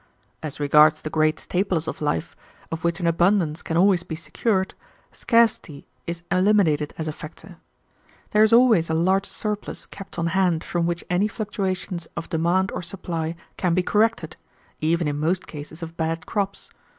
As 0.41 0.59
regards 0.59 1.03
the 1.03 1.11
great 1.11 1.39
staples 1.39 1.87
of 1.87 2.01
life, 2.01 2.35
of 2.71 2.83
which 2.83 2.99
an 2.99 3.05
abundance 3.05 3.61
can 3.61 3.77
always 3.77 4.01
be 4.01 4.15
secured, 4.15 4.73
scarcity 5.11 5.85
is 6.07 6.23
eliminated 6.31 6.91
as 6.97 7.07
a 7.07 7.11
factor. 7.11 7.57
There 8.31 8.41
is 8.41 8.51
always 8.51 8.89
a 8.89 8.95
large 8.95 9.27
surplus 9.27 9.85
kept 9.85 10.17
on 10.17 10.25
hand 10.33 10.63
from 10.63 10.87
which 10.87 11.03
any 11.07 11.27
fluctuations 11.27 12.07
of 12.17 12.29
demand 12.29 12.71
or 12.71 12.81
supply 12.81 13.35
can 13.57 13.75
be 13.75 13.83
corrected, 13.83 14.37
even 14.79 15.07
in 15.07 15.19
most 15.19 15.45
cases 15.45 15.83
of 15.83 15.95
bad 15.97 16.25
crops. 16.25 16.71